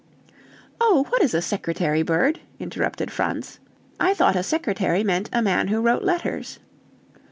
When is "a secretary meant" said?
4.35-5.29